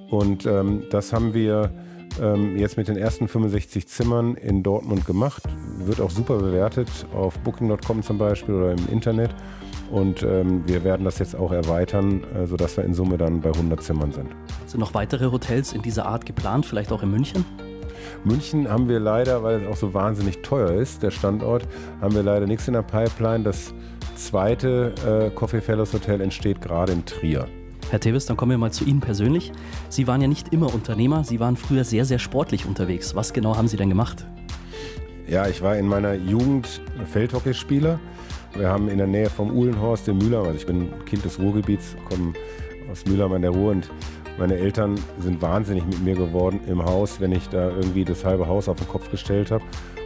Und 0.09 0.47
ähm, 0.47 0.85
das 0.89 1.13
haben 1.13 1.35
wir 1.35 1.69
ähm, 2.21 2.55
jetzt 2.55 2.77
mit 2.77 2.87
den 2.87 2.97
ersten 2.97 3.27
65 3.27 3.87
Zimmern 3.87 4.35
in 4.35 4.63
Dortmund 4.63 5.05
gemacht. 5.05 5.43
Wird 5.79 5.99
auch 5.99 6.11
super 6.11 6.37
bewertet 6.37 6.89
auf 7.13 7.37
Booking.com 7.39 8.03
zum 8.03 8.17
Beispiel 8.17 8.55
oder 8.55 8.71
im 8.71 8.87
Internet. 8.89 9.31
Und 9.91 10.23
ähm, 10.23 10.63
wir 10.65 10.83
werden 10.83 11.03
das 11.03 11.19
jetzt 11.19 11.35
auch 11.35 11.51
erweitern, 11.51 12.23
äh, 12.33 12.47
sodass 12.47 12.77
wir 12.77 12.85
in 12.85 12.93
Summe 12.93 13.17
dann 13.17 13.41
bei 13.41 13.49
100 13.49 13.83
Zimmern 13.83 14.11
sind. 14.11 14.29
Sind 14.65 14.79
noch 14.79 14.93
weitere 14.93 15.29
Hotels 15.31 15.73
in 15.73 15.81
dieser 15.81 16.05
Art 16.05 16.25
geplant, 16.25 16.65
vielleicht 16.65 16.91
auch 16.91 17.03
in 17.03 17.11
München? 17.11 17.43
München 18.23 18.69
haben 18.69 18.87
wir 18.87 18.99
leider, 18.99 19.43
weil 19.43 19.63
es 19.63 19.67
auch 19.67 19.75
so 19.75 19.93
wahnsinnig 19.93 20.41
teuer 20.43 20.71
ist, 20.71 21.03
der 21.03 21.11
Standort, 21.11 21.67
haben 21.99 22.15
wir 22.15 22.23
leider 22.23 22.47
nichts 22.47 22.67
in 22.67 22.73
der 22.73 22.83
Pipeline. 22.83 23.43
Das 23.43 23.73
zweite 24.15 24.93
äh, 25.05 25.35
Coffee 25.35 25.61
Fellows 25.61 25.93
Hotel 25.93 26.21
entsteht 26.21 26.61
gerade 26.61 26.93
in 26.93 27.05
Trier. 27.05 27.47
Herr 27.91 27.99
Tevis, 27.99 28.25
dann 28.25 28.37
kommen 28.37 28.51
wir 28.51 28.57
mal 28.57 28.71
zu 28.71 28.85
Ihnen 28.85 29.01
persönlich. 29.01 29.51
Sie 29.89 30.07
waren 30.07 30.21
ja 30.21 30.29
nicht 30.29 30.53
immer 30.53 30.73
Unternehmer, 30.73 31.25
Sie 31.25 31.41
waren 31.41 31.57
früher 31.57 31.83
sehr, 31.83 32.05
sehr 32.05 32.19
sportlich 32.19 32.65
unterwegs. 32.65 33.15
Was 33.15 33.33
genau 33.33 33.57
haben 33.57 33.67
Sie 33.67 33.75
denn 33.75 33.89
gemacht? 33.89 34.25
Ja, 35.27 35.45
ich 35.49 35.61
war 35.61 35.75
in 35.75 35.87
meiner 35.87 36.13
Jugend 36.13 36.79
Feldhockeyspieler. 37.11 37.99
Wir 38.55 38.69
haben 38.69 38.87
in 38.87 38.97
der 38.97 39.07
Nähe 39.07 39.29
vom 39.29 39.51
Uhlenhorst 39.51 40.07
in 40.07 40.19
Mühlheim, 40.19 40.45
also 40.45 40.55
ich 40.55 40.65
bin 40.65 40.87
Kind 41.03 41.25
des 41.25 41.37
Ruhrgebiets, 41.37 41.97
komme 42.07 42.31
aus 42.89 43.05
Mühlheim 43.05 43.33
an 43.33 43.41
der 43.41 43.51
Ruhr 43.51 43.71
und 43.71 43.89
meine 44.39 44.55
Eltern 44.55 44.95
sind 45.19 45.41
wahnsinnig 45.41 45.85
mit 45.85 46.01
mir 46.01 46.15
geworden 46.15 46.61
im 46.67 46.85
Haus, 46.85 47.19
wenn 47.19 47.33
ich 47.33 47.49
da 47.49 47.71
irgendwie 47.71 48.05
das 48.05 48.23
halbe 48.23 48.47
Haus 48.47 48.69
auf 48.69 48.77
den 48.77 48.87
Kopf 48.87 49.11
gestellt 49.11 49.51
habe. 49.51 49.65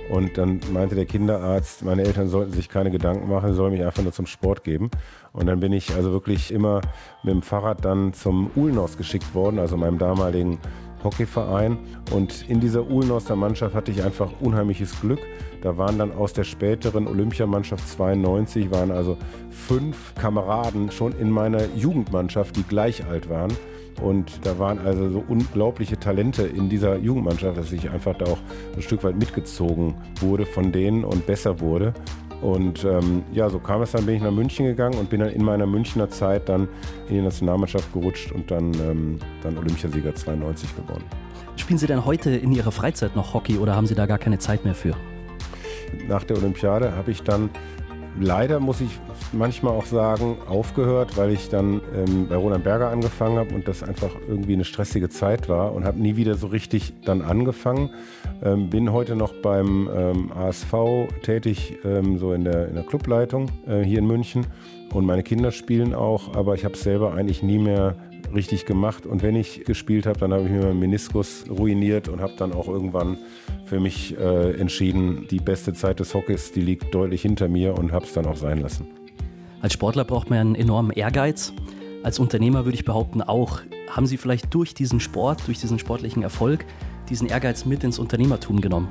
Und 0.10 0.38
dann 0.38 0.60
meinte 0.72 0.96
der 0.96 1.06
Kinderarzt, 1.06 1.84
meine 1.84 2.04
Eltern 2.04 2.28
sollten 2.28 2.52
sich 2.52 2.70
keine 2.70 2.92
Gedanken 2.92 3.30
machen, 3.30 3.50
sie 3.50 3.56
sollen 3.56 3.74
mich 3.74 3.84
einfach 3.84 4.04
nur 4.04 4.12
zum 4.12 4.28
Sport 4.28 4.64
geben. 4.64 4.92
Und 5.34 5.48
dann 5.48 5.60
bin 5.60 5.74
ich 5.74 5.94
also 5.96 6.12
wirklich 6.12 6.52
immer 6.52 6.82
mit 7.24 7.34
dem 7.34 7.42
Fahrrad 7.42 7.84
dann 7.84 8.14
zum 8.14 8.52
Uhlenhaus 8.56 8.98
geschickt 8.98 9.34
worden, 9.34 9.60
also 9.60 9.78
meinem 9.78 9.98
damaligen 9.98 10.60
Hockeyverein. 11.04 11.78
Und 12.12 12.48
in 12.50 12.60
dieser 12.60 12.88
Uhlenhauser 12.90 13.36
Mannschaft 13.36 13.74
hatte 13.74 13.92
ich 13.92 14.04
einfach 14.04 14.30
unheimliches 14.42 15.00
Glück. 15.02 15.20
Da 15.62 15.78
waren 15.78 15.98
dann 15.98 16.12
aus 16.12 16.34
der 16.34 16.44
späteren 16.44 17.08
Olympiamannschaft 17.08 17.88
92, 17.88 18.72
waren 18.72 18.92
also 18.92 19.18
fünf 19.50 20.14
Kameraden 20.16 20.92
schon 20.92 21.14
in 21.18 21.32
meiner 21.32 21.66
Jugendmannschaft, 21.76 22.56
die 22.56 22.64
gleich 22.64 23.06
alt 23.06 23.30
waren. 23.30 23.52
Und 24.02 24.46
da 24.46 24.60
waren 24.60 24.80
also 24.80 25.10
so 25.10 25.24
unglaubliche 25.28 25.98
Talente 25.98 26.44
in 26.44 26.70
dieser 26.70 26.98
Jugendmannschaft, 26.98 27.58
dass 27.58 27.72
ich 27.72 27.90
einfach 27.90 28.16
da 28.16 28.26
auch 28.26 28.38
ein 28.76 28.82
Stück 28.82 29.04
weit 29.04 29.18
mitgezogen 29.18 29.96
wurde 30.20 30.46
von 30.46 30.72
denen 30.72 31.06
und 31.06 31.26
besser 31.26 31.60
wurde. 31.60 31.94
Und 32.42 32.84
ähm, 32.84 33.24
ja, 33.32 33.50
so 33.50 33.60
kam 33.60 33.82
es 33.82 33.92
dann, 33.92 34.06
bin 34.06 34.16
ich 34.16 34.22
nach 34.22 34.32
München 34.32 34.66
gegangen 34.66 35.00
und 35.00 35.10
bin 35.10 35.22
dann 35.22 35.30
in 35.30 35.44
meiner 35.44 35.66
Münchner 35.66 36.10
Zeit 36.10 36.50
dann 36.50 36.68
in 37.08 37.16
die 37.16 37.22
Nationalmannschaft 37.22 37.92
gerutscht 37.94 38.32
und 38.34 38.52
dann, 38.52 38.74
ähm, 38.74 39.20
dann 39.42 39.58
Olympiasieger 39.58 40.14
92 40.14 40.76
geworden. 40.76 41.04
Spielen 41.56 41.80
Sie 41.80 41.88
denn 41.88 42.06
heute 42.06 42.32
in 42.32 42.52
Ihrer 42.52 42.72
Freizeit 42.72 43.16
noch 43.16 43.34
Hockey 43.34 43.58
oder 43.58 43.76
haben 43.76 43.88
Sie 43.88 43.96
da 43.96 44.06
gar 44.06 44.18
keine 44.18 44.38
Zeit 44.38 44.66
mehr 44.66 44.76
für? 44.76 44.96
nach 46.08 46.24
der 46.24 46.38
Olympiade 46.38 46.96
habe 46.96 47.12
ich 47.12 47.24
dann 47.24 47.50
leider, 48.20 48.60
muss 48.60 48.82
ich 48.82 49.00
manchmal 49.32 49.74
auch 49.74 49.86
sagen, 49.86 50.38
aufgehört, 50.48 51.18
weil 51.18 51.32
ich 51.32 51.50
dann 51.50 51.82
ähm, 51.96 52.28
bei 52.28 52.36
Roland 52.36 52.64
Berger 52.64 52.90
angefangen 52.90 53.38
habe 53.38 53.54
und 53.54 53.68
das 53.68 53.84
einfach 53.84 54.12
irgendwie 54.28 54.54
eine 54.54 54.66
stressige 54.66 55.10
Zeit 55.10 55.50
war 55.50 55.74
und 55.74 55.86
habe 55.86 56.00
nie 56.00 56.16
wieder 56.16 56.36
so 56.36 56.48
richtig 56.48 56.94
dann 57.06 57.22
angefangen. 57.22 57.90
Ähm, 58.44 58.70
bin 58.70 58.92
heute 58.92 59.16
noch 59.16 59.34
beim 59.34 59.90
ähm, 59.96 60.32
ASV 60.32 60.74
tätig, 61.24 61.78
ähm, 61.84 62.18
so 62.18 62.34
in 62.34 62.44
der, 62.44 62.68
in 62.68 62.76
der 62.76 62.84
Clubleitung 62.84 63.50
äh, 63.68 63.82
hier 63.82 64.00
in 64.00 64.08
München. 64.08 64.46
Und 64.94 65.06
meine 65.06 65.24
Kinder 65.24 65.52
spielen 65.52 65.94
auch, 65.94 66.36
aber 66.36 66.56
ich 66.56 66.64
habe 66.64 66.76
es 66.76 66.84
selber 66.84 67.14
eigentlich 67.14 67.44
nie 67.44 67.58
mehr 67.58 67.96
richtig 68.34 68.66
gemacht. 68.66 69.06
Und 69.06 69.24
wenn 69.24 69.36
ich 69.36 69.66
gespielt 69.66 70.06
habe, 70.06 70.20
dann 70.20 70.34
habe 70.34 70.44
ich 70.44 70.50
mir 70.50 70.62
meinen 70.62 70.80
Meniskus 70.80 71.46
ruiniert 71.50 72.08
und 72.08 72.22
habe 72.22 72.34
dann 72.38 72.54
auch 72.54 72.68
irgendwann 72.68 73.18
für 73.66 73.80
mich 73.80 74.18
äh, 74.18 74.60
entschieden, 74.60 75.28
die 75.30 75.40
beste 75.40 75.74
Zeit 75.74 76.00
des 76.00 76.14
Hockeys, 76.14 76.52
die 76.52 76.62
liegt 76.62 76.94
deutlich 76.94 77.22
hinter 77.22 77.48
mir 77.48 77.78
und 77.78 77.92
habe 77.92 78.06
es 78.06 78.14
dann 78.14 78.26
auch 78.26 78.38
sein 78.38 78.60
lassen. 78.62 78.88
Als 79.62 79.74
Sportler 79.74 80.04
braucht 80.04 80.30
man 80.30 80.40
einen 80.40 80.56
enormen 80.56 80.92
Ehrgeiz. 80.92 81.54
Als 82.04 82.20
Unternehmer 82.20 82.66
würde 82.66 82.76
ich 82.76 82.86
behaupten 82.86 83.22
auch. 83.22 83.62
Haben 83.90 84.06
Sie 84.06 84.18
vielleicht 84.18 84.54
durch 84.54 84.74
diesen 84.74 85.00
Sport, 85.00 85.48
durch 85.48 85.60
diesen 85.60 85.80
sportlichen 85.80 86.22
Erfolg, 86.22 86.66
diesen 87.10 87.28
Ehrgeiz 87.28 87.66
mit 87.66 87.84
ins 87.84 87.98
Unternehmertum 87.98 88.62
genommen? 88.62 88.90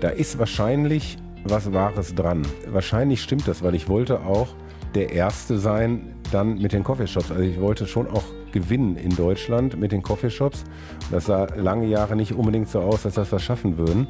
Da 0.00 0.10
ist 0.10 0.38
wahrscheinlich 0.38 1.16
was 1.44 1.72
Wahres 1.72 2.14
dran. 2.14 2.42
Wahrscheinlich 2.70 3.22
stimmt 3.22 3.48
das, 3.48 3.62
weil 3.62 3.74
ich 3.74 3.88
wollte 3.88 4.20
auch 4.20 4.48
der 4.94 5.12
Erste 5.12 5.58
sein, 5.58 6.14
dann 6.32 6.58
mit 6.58 6.72
den 6.72 6.84
Coffeeshops. 6.84 7.30
Also 7.30 7.42
ich 7.42 7.60
wollte 7.60 7.86
schon 7.86 8.08
auch 8.08 8.24
gewinnen 8.54 8.96
in 8.96 9.14
Deutschland 9.14 9.78
mit 9.78 9.92
den 9.92 10.02
Coffeeshops. 10.02 10.64
Das 11.10 11.26
sah 11.26 11.46
lange 11.56 11.86
Jahre 11.86 12.16
nicht 12.16 12.32
unbedingt 12.32 12.70
so 12.70 12.80
aus, 12.80 13.02
dass 13.02 13.14
das 13.14 13.30
was 13.32 13.42
schaffen 13.42 13.76
würden. 13.76 14.06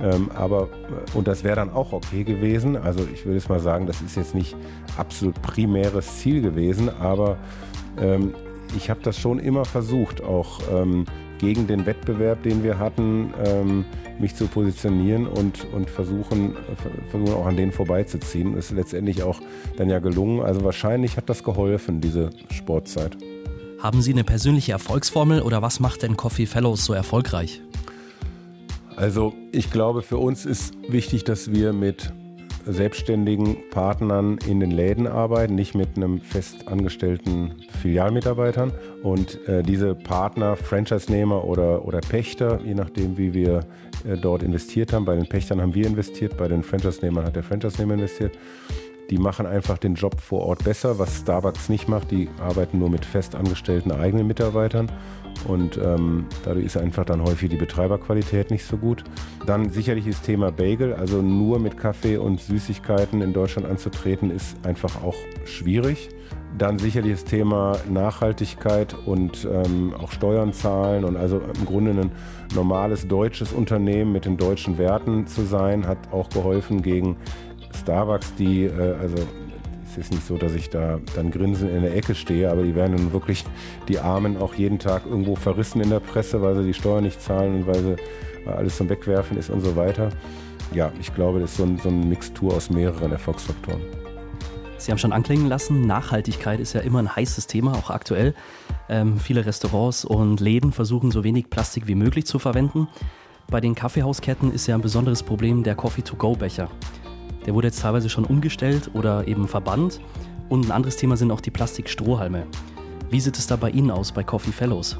Ähm, 0.00 0.30
aber, 0.34 0.68
und 1.12 1.28
das 1.28 1.44
wäre 1.44 1.56
dann 1.56 1.70
auch 1.70 1.92
okay 1.92 2.24
gewesen. 2.24 2.76
Also 2.76 3.06
ich 3.12 3.24
würde 3.24 3.38
es 3.38 3.48
mal 3.48 3.60
sagen, 3.60 3.86
das 3.86 4.02
ist 4.02 4.16
jetzt 4.16 4.34
nicht 4.34 4.56
absolut 4.96 5.40
primäres 5.42 6.18
Ziel 6.18 6.42
gewesen, 6.42 6.88
aber 6.88 7.36
ähm, 8.00 8.34
ich 8.76 8.90
habe 8.90 9.00
das 9.02 9.16
schon 9.16 9.38
immer 9.38 9.64
versucht, 9.64 10.24
auch 10.24 10.60
ähm, 10.72 11.04
gegen 11.38 11.66
den 11.66 11.86
Wettbewerb, 11.86 12.42
den 12.42 12.64
wir 12.64 12.78
hatten, 12.78 13.32
ähm, 13.44 13.84
mich 14.18 14.34
zu 14.34 14.46
positionieren 14.46 15.26
und, 15.26 15.66
und 15.72 15.90
versuchen, 15.90 16.56
versuchen 17.10 17.34
auch 17.34 17.46
an 17.46 17.56
denen 17.56 17.72
vorbeizuziehen. 17.72 18.56
Ist 18.56 18.70
letztendlich 18.70 19.22
auch 19.22 19.40
dann 19.76 19.90
ja 19.90 19.98
gelungen. 19.98 20.40
Also 20.40 20.64
wahrscheinlich 20.64 21.16
hat 21.16 21.28
das 21.28 21.44
geholfen, 21.44 22.00
diese 22.00 22.30
Sportzeit. 22.50 23.16
Haben 23.84 24.00
Sie 24.00 24.12
eine 24.12 24.24
persönliche 24.24 24.72
Erfolgsformel 24.72 25.42
oder 25.42 25.60
was 25.60 25.78
macht 25.78 26.04
denn 26.04 26.16
Coffee 26.16 26.46
Fellows 26.46 26.86
so 26.86 26.94
erfolgreich? 26.94 27.60
Also 28.96 29.34
ich 29.52 29.70
glaube, 29.70 30.00
für 30.00 30.16
uns 30.16 30.46
ist 30.46 30.72
wichtig, 30.88 31.24
dass 31.24 31.52
wir 31.52 31.74
mit 31.74 32.10
selbstständigen 32.64 33.58
Partnern 33.68 34.38
in 34.46 34.60
den 34.60 34.70
Läden 34.70 35.06
arbeiten, 35.06 35.54
nicht 35.54 35.74
mit 35.74 35.98
einem 35.98 36.22
fest 36.22 36.66
angestellten 36.66 37.56
Filialmitarbeitern. 37.82 38.72
Und 39.02 39.46
äh, 39.46 39.62
diese 39.62 39.94
Partner, 39.94 40.56
Franchise-Nehmer 40.56 41.44
oder, 41.44 41.84
oder 41.84 42.00
Pächter, 42.00 42.60
je 42.64 42.72
nachdem, 42.72 43.18
wie 43.18 43.34
wir 43.34 43.66
äh, 44.08 44.16
dort 44.16 44.42
investiert 44.42 44.94
haben, 44.94 45.04
bei 45.04 45.14
den 45.14 45.28
Pächtern 45.28 45.60
haben 45.60 45.74
wir 45.74 45.86
investiert, 45.86 46.38
bei 46.38 46.48
den 46.48 46.62
Franchise-Nehmern 46.62 47.26
hat 47.26 47.36
der 47.36 47.42
Franchise-Nehmer 47.42 47.94
investiert. 47.94 48.32
Die 49.10 49.18
machen 49.18 49.46
einfach 49.46 49.78
den 49.78 49.94
Job 49.94 50.20
vor 50.20 50.46
Ort 50.46 50.64
besser, 50.64 50.98
was 50.98 51.18
Starbucks 51.18 51.68
nicht 51.68 51.88
macht. 51.88 52.10
Die 52.10 52.28
arbeiten 52.40 52.78
nur 52.78 52.90
mit 52.90 53.04
fest 53.04 53.34
angestellten 53.34 53.92
eigenen 53.92 54.26
Mitarbeitern 54.26 54.90
und 55.46 55.76
ähm, 55.76 56.26
dadurch 56.44 56.64
ist 56.64 56.76
einfach 56.76 57.04
dann 57.04 57.22
häufig 57.22 57.50
die 57.50 57.56
Betreiberqualität 57.56 58.50
nicht 58.50 58.64
so 58.64 58.76
gut. 58.76 59.04
Dann 59.46 59.68
sicherlich 59.68 60.06
das 60.06 60.22
Thema 60.22 60.50
Bagel, 60.50 60.94
also 60.94 61.20
nur 61.20 61.58
mit 61.58 61.76
Kaffee 61.76 62.16
und 62.16 62.40
Süßigkeiten 62.40 63.20
in 63.20 63.32
Deutschland 63.32 63.68
anzutreten, 63.68 64.30
ist 64.30 64.56
einfach 64.64 65.02
auch 65.02 65.16
schwierig. 65.44 66.08
Dann 66.56 66.78
sicherlich 66.78 67.12
das 67.12 67.24
Thema 67.24 67.76
Nachhaltigkeit 67.90 68.94
und 69.06 69.46
ähm, 69.50 69.92
auch 70.00 70.12
Steuern 70.12 70.52
zahlen 70.52 71.04
und 71.04 71.16
also 71.16 71.40
im 71.40 71.66
Grunde 71.66 71.90
ein 71.90 72.12
normales 72.54 73.08
deutsches 73.08 73.52
Unternehmen 73.52 74.12
mit 74.12 74.24
den 74.24 74.36
deutschen 74.36 74.78
Werten 74.78 75.26
zu 75.26 75.42
sein, 75.42 75.86
hat 75.86 75.98
auch 76.12 76.30
geholfen 76.30 76.80
gegen 76.80 77.16
Starbucks, 77.74 78.34
die 78.36 78.64
äh, 78.64 78.94
also 79.00 79.16
es 79.90 79.98
ist 80.06 80.12
nicht 80.12 80.26
so, 80.26 80.36
dass 80.36 80.54
ich 80.54 80.70
da 80.70 80.98
dann 81.14 81.30
grinsend 81.30 81.70
in 81.70 81.82
der 81.82 81.94
Ecke 81.94 82.14
stehe, 82.14 82.50
aber 82.50 82.62
die 82.62 82.74
werden 82.74 82.96
dann 82.96 83.12
wirklich 83.12 83.44
die 83.88 83.98
Armen 83.98 84.36
auch 84.36 84.54
jeden 84.54 84.78
Tag 84.78 85.02
irgendwo 85.06 85.36
verrissen 85.36 85.80
in 85.80 85.90
der 85.90 86.00
Presse, 86.00 86.42
weil 86.42 86.56
sie 86.56 86.64
die 86.64 86.74
Steuern 86.74 87.04
nicht 87.04 87.22
zahlen 87.22 87.54
und 87.54 87.66
weil, 87.66 87.82
sie, 87.82 87.96
weil 88.44 88.54
alles 88.54 88.76
zum 88.76 88.88
Wegwerfen 88.88 89.36
ist 89.36 89.50
und 89.50 89.60
so 89.60 89.76
weiter. 89.76 90.08
Ja, 90.72 90.90
ich 91.00 91.14
glaube, 91.14 91.38
das 91.38 91.52
ist 91.52 91.56
so, 91.58 91.64
ein, 91.64 91.78
so 91.78 91.90
eine 91.90 92.04
Mixtur 92.04 92.54
aus 92.54 92.70
mehreren 92.70 93.12
Erfolgsfaktoren. 93.12 93.80
Sie 94.78 94.90
haben 94.90 94.98
schon 94.98 95.12
anklingen 95.12 95.48
lassen, 95.48 95.86
Nachhaltigkeit 95.86 96.60
ist 96.60 96.72
ja 96.72 96.80
immer 96.80 96.98
ein 96.98 97.14
heißes 97.14 97.46
Thema, 97.46 97.72
auch 97.72 97.90
aktuell. 97.90 98.34
Ähm, 98.88 99.18
viele 99.18 99.46
Restaurants 99.46 100.04
und 100.04 100.40
Läden 100.40 100.72
versuchen 100.72 101.10
so 101.10 101.24
wenig 101.24 101.48
Plastik 101.50 101.86
wie 101.86 101.94
möglich 101.94 102.26
zu 102.26 102.38
verwenden. 102.38 102.88
Bei 103.48 103.60
den 103.60 103.74
Kaffeehausketten 103.74 104.52
ist 104.52 104.66
ja 104.66 104.74
ein 104.74 104.80
besonderes 104.80 105.22
Problem 105.22 105.62
der 105.62 105.74
Coffee-to-go-Becher. 105.74 106.68
Der 107.46 107.54
wurde 107.54 107.68
jetzt 107.68 107.80
teilweise 107.80 108.08
schon 108.08 108.24
umgestellt 108.24 108.90
oder 108.94 109.28
eben 109.28 109.48
verbannt. 109.48 110.00
Und 110.48 110.66
ein 110.66 110.72
anderes 110.72 110.96
Thema 110.96 111.16
sind 111.16 111.30
auch 111.30 111.40
die 111.40 111.50
Plastikstrohhalme. 111.50 112.46
Wie 113.10 113.20
sieht 113.20 113.38
es 113.38 113.46
da 113.46 113.56
bei 113.56 113.70
Ihnen 113.70 113.90
aus, 113.90 114.12
bei 114.12 114.22
Coffee 114.22 114.52
Fellows? 114.52 114.98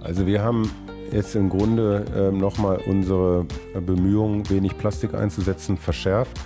Also 0.00 0.26
wir 0.26 0.42
haben 0.42 0.70
jetzt 1.12 1.34
im 1.34 1.48
Grunde 1.48 2.04
äh, 2.14 2.36
nochmal 2.36 2.80
unsere 2.86 3.46
Bemühungen, 3.86 4.48
wenig 4.50 4.76
Plastik 4.76 5.14
einzusetzen, 5.14 5.76
verschärft. 5.76 6.38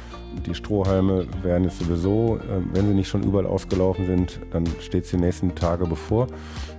Die 0.47 0.55
Strohhalme 0.55 1.27
werden 1.43 1.65
jetzt 1.65 1.79
sowieso, 1.79 2.37
äh, 2.37 2.61
wenn 2.73 2.87
sie 2.87 2.95
nicht 2.95 3.09
schon 3.09 3.23
überall 3.23 3.47
ausgelaufen 3.47 4.07
sind, 4.07 4.41
dann 4.51 4.65
steht 4.81 5.05
es 5.05 5.11
die 5.11 5.17
nächsten 5.17 5.55
Tage 5.55 5.87
bevor. 5.87 6.27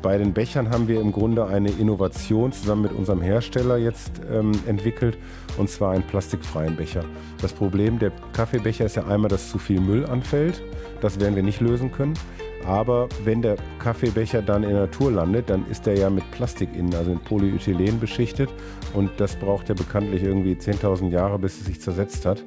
Bei 0.01 0.17
den 0.17 0.33
Bechern 0.33 0.69
haben 0.69 0.87
wir 0.87 1.01
im 1.01 1.11
Grunde 1.11 1.45
eine 1.45 1.69
Innovation 1.71 2.51
zusammen 2.51 2.83
mit 2.83 2.91
unserem 2.93 3.21
Hersteller 3.21 3.77
jetzt 3.77 4.11
ähm, 4.31 4.51
entwickelt, 4.67 5.17
und 5.57 5.69
zwar 5.69 5.93
einen 5.93 6.03
plastikfreien 6.03 6.75
Becher. 6.75 7.03
Das 7.41 7.53
Problem 7.53 7.99
der 7.99 8.11
Kaffeebecher 8.33 8.85
ist 8.85 8.95
ja 8.95 9.05
einmal, 9.05 9.29
dass 9.29 9.49
zu 9.49 9.57
viel 9.57 9.81
Müll 9.81 10.05
anfällt. 10.05 10.61
Das 11.01 11.19
werden 11.19 11.35
wir 11.35 11.43
nicht 11.43 11.61
lösen 11.61 11.91
können. 11.91 12.13
Aber 12.65 13.07
wenn 13.23 13.41
der 13.41 13.55
Kaffeebecher 13.79 14.41
dann 14.41 14.63
in 14.63 14.71
der 14.71 14.81
Natur 14.81 15.11
landet, 15.11 15.49
dann 15.49 15.65
ist 15.67 15.87
er 15.87 15.97
ja 15.97 16.09
mit 16.09 16.29
Plastik 16.31 16.69
innen, 16.75 16.93
also 16.93 17.11
mit 17.11 17.23
Polyethylen 17.23 17.99
beschichtet. 17.99 18.49
Und 18.93 19.11
das 19.17 19.35
braucht 19.35 19.69
ja 19.69 19.75
bekanntlich 19.75 20.23
irgendwie 20.23 20.53
10.000 20.53 21.09
Jahre, 21.09 21.39
bis 21.39 21.59
es 21.59 21.65
sich 21.65 21.81
zersetzt 21.81 22.25
hat. 22.25 22.43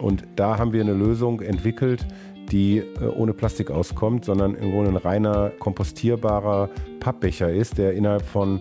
Und 0.00 0.24
da 0.36 0.58
haben 0.58 0.72
wir 0.72 0.80
eine 0.80 0.94
Lösung 0.94 1.40
entwickelt, 1.40 2.06
die 2.50 2.78
äh, 2.78 3.06
ohne 3.16 3.32
Plastik 3.32 3.70
auskommt, 3.70 4.24
sondern 4.24 4.54
im 4.54 4.72
Grunde 4.72 4.90
ein 4.90 4.96
reiner 4.96 5.50
kompostierbarer 5.58 6.70
Pappbecher 6.98 7.52
ist, 7.52 7.78
der 7.78 7.92
innerhalb 7.92 8.22
von 8.22 8.60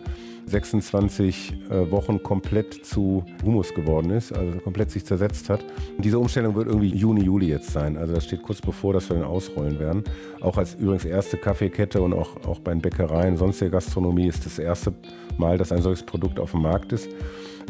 26 0.50 1.54
äh, 1.70 1.92
Wochen 1.92 2.22
komplett 2.24 2.86
zu 2.86 3.24
Humus 3.44 3.74
geworden 3.74 4.10
ist, 4.12 4.32
also 4.32 4.60
komplett 4.60 4.92
sich 4.92 5.06
zersetzt 5.06 5.50
hat. 5.50 5.64
Und 5.96 6.04
diese 6.04 6.20
Umstellung 6.20 6.56
wird 6.56 6.68
irgendwie 6.68 6.96
Juni, 6.96 7.22
Juli 7.22 7.48
jetzt 7.48 7.72
sein. 7.72 7.98
Also 7.98 8.14
das 8.14 8.26
steht 8.26 8.42
kurz 8.42 8.62
bevor, 8.62 8.94
dass 8.94 9.10
wir 9.10 9.16
den 9.16 9.26
ausrollen 9.26 9.80
werden. 9.80 10.04
Auch 10.42 10.58
als 10.58 10.76
übrigens 10.76 11.06
erste 11.06 11.38
Kaffeekette 11.38 12.02
und 12.02 12.14
auch, 12.14 12.36
auch 12.46 12.60
bei 12.60 12.72
den 12.72 12.82
Bäckereien, 12.82 13.38
sonst 13.38 13.62
der 13.62 13.70
Gastronomie 13.70 14.28
ist 14.28 14.46
das 14.46 14.60
erste 14.60 14.94
Mal, 15.38 15.58
dass 15.58 15.72
ein 15.72 15.82
solches 15.82 16.04
Produkt 16.04 16.40
auf 16.40 16.52
dem 16.52 16.62
Markt 16.62 16.92
ist. 16.94 17.10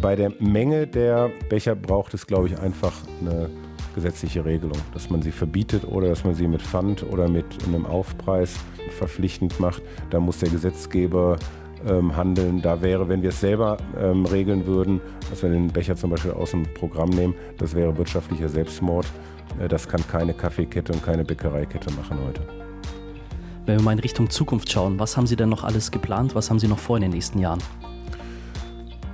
Bei 0.01 0.15
der 0.15 0.31
Menge 0.39 0.87
der 0.87 1.29
Becher 1.49 1.75
braucht 1.75 2.13
es, 2.13 2.25
glaube 2.25 2.47
ich, 2.47 2.57
einfach 2.57 2.93
eine 3.19 3.49
gesetzliche 3.95 4.45
Regelung, 4.45 4.77
dass 4.93 5.09
man 5.09 5.21
sie 5.21 5.31
verbietet 5.31 5.83
oder 5.83 6.07
dass 6.07 6.23
man 6.23 6.35
sie 6.35 6.47
mit 6.47 6.61
Pfand 6.61 7.03
oder 7.03 7.27
mit 7.27 7.45
einem 7.67 7.85
Aufpreis 7.85 8.55
verpflichtend 8.97 9.59
macht. 9.59 9.81
Da 10.09 10.21
muss 10.21 10.39
der 10.39 10.49
Gesetzgeber 10.49 11.37
ähm, 11.85 12.15
handeln. 12.15 12.61
Da 12.61 12.81
wäre, 12.81 13.09
wenn 13.09 13.21
wir 13.21 13.29
es 13.29 13.41
selber 13.41 13.77
ähm, 13.99 14.25
regeln 14.25 14.65
würden, 14.65 15.01
dass 15.29 15.43
wir 15.43 15.49
den 15.49 15.67
Becher 15.67 15.97
zum 15.97 16.11
Beispiel 16.11 16.31
aus 16.31 16.51
dem 16.51 16.63
Programm 16.75 17.09
nehmen, 17.09 17.35
das 17.57 17.75
wäre 17.75 17.97
wirtschaftlicher 17.97 18.47
Selbstmord. 18.47 19.05
Äh, 19.59 19.67
das 19.67 19.85
kann 19.85 20.05
keine 20.07 20.33
Kaffeekette 20.33 20.93
und 20.93 21.03
keine 21.03 21.25
Bäckereikette 21.25 21.91
machen 21.91 22.17
heute. 22.25 22.41
Wenn 23.65 23.79
wir 23.79 23.83
mal 23.83 23.91
in 23.91 23.99
Richtung 23.99 24.29
Zukunft 24.29 24.71
schauen, 24.71 24.97
was 24.97 25.17
haben 25.17 25.27
Sie 25.27 25.35
denn 25.35 25.49
noch 25.49 25.65
alles 25.65 25.91
geplant? 25.91 26.35
Was 26.35 26.49
haben 26.49 26.59
Sie 26.59 26.67
noch 26.67 26.79
vor 26.79 26.95
in 26.95 27.01
den 27.01 27.11
nächsten 27.11 27.39
Jahren? 27.39 27.59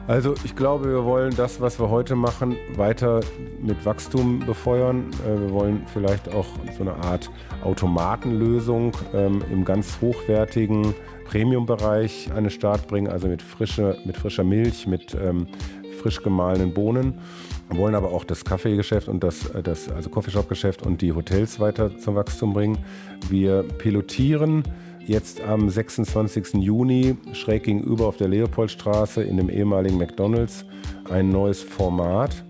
Also 0.07 0.35
ich 0.43 0.55
glaube, 0.55 0.85
wir 0.85 1.03
wollen 1.03 1.35
das, 1.35 1.59
was 1.62 1.79
wir 1.79 1.89
heute 1.89 2.15
machen, 2.15 2.57
weiter 2.75 3.21
mit 3.59 3.85
Wachstum 3.85 4.39
befeuern. 4.45 5.09
Äh, 5.25 5.39
wir 5.41 5.51
wollen 5.51 5.81
vielleicht 5.91 6.31
auch 6.31 6.45
so 6.77 6.83
eine 6.83 6.93
Art 6.93 7.31
Automatenlösung 7.63 8.95
ähm, 9.15 9.43
im 9.51 9.65
ganz 9.65 10.00
hochwertigen 10.01 10.93
Premium-Bereich 11.25 12.29
an 12.35 12.43
den 12.43 12.51
Start 12.51 12.88
bringen, 12.88 13.07
also 13.07 13.27
mit, 13.27 13.41
frische, 13.41 13.97
mit 14.05 14.15
frischer 14.15 14.43
Milch, 14.43 14.85
mit 14.85 15.15
ähm, 15.15 15.47
frisch 16.00 16.21
gemahlenen 16.21 16.71
Bohnen. 16.71 17.19
Wir 17.69 17.79
wollen 17.79 17.95
aber 17.95 18.12
auch 18.12 18.25
das 18.25 18.45
Kaffeegeschäft 18.45 19.07
und 19.07 19.24
das, 19.24 19.47
äh, 19.50 19.63
das 19.63 19.89
also 19.89 20.12
Coffeeshop-Geschäft 20.12 20.85
und 20.85 21.01
die 21.01 21.13
Hotels 21.13 21.59
weiter 21.59 21.97
zum 21.97 22.13
Wachstum 22.13 22.53
bringen. 22.53 22.77
Wir 23.27 23.63
pilotieren 23.63 24.62
jetzt 25.07 25.41
am 25.41 25.69
26. 25.69 26.55
Juni 26.55 27.15
schräg 27.33 27.63
gegenüber 27.63 28.07
auf 28.07 28.17
der 28.17 28.27
Leopoldstraße 28.27 29.24
in 29.24 29.38
dem 29.38 29.50
ehemaligen 29.50 29.97
McDonald's 29.97 30.65
ein 31.09 31.29
neues 31.29 31.62
Format, 31.62 32.43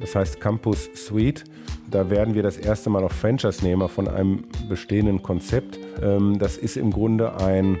das 0.00 0.14
heißt 0.14 0.40
Campus 0.40 0.88
Suite. 0.94 1.44
Da 1.90 2.10
werden 2.10 2.34
wir 2.34 2.42
das 2.42 2.58
erste 2.58 2.90
Mal 2.90 3.02
auch 3.02 3.12
Franchise-Nehmer 3.12 3.88
von 3.88 4.08
einem 4.08 4.44
bestehenden 4.68 5.22
Konzept. 5.22 5.78
Ähm, 6.02 6.38
das 6.38 6.58
ist 6.58 6.76
im 6.76 6.90
Grunde 6.90 7.36
ein 7.40 7.78